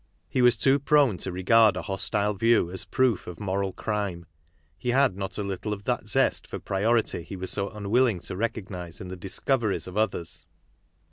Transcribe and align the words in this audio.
He 0.27 0.41
was 0.41 0.57
too 0.57 0.79
prone 0.79 1.17
to 1.17 1.31
regard 1.31 1.77
a 1.77 1.83
hostile 1.83 2.33
view 2.33 2.71
as 2.71 2.85
proof 2.85 3.27
of 3.27 3.39
moral 3.39 3.71
crime. 3.71 4.25
He 4.75 4.89
had 4.89 5.15
not 5.15 5.37
a 5.37 5.43
little 5.43 5.73
of 5.73 5.83
that 5.83 6.07
zest 6.07 6.47
for 6.47 6.57
priority 6.57 7.21
he 7.21 7.35
was 7.35 7.51
so 7.51 7.69
unwilling 7.69 8.19
to 8.21 8.35
recognize 8.35 8.99
in 8.99 9.09
the 9.09 9.15
discoveries 9.15 9.85
of 9.85 9.97
others. 9.97 10.47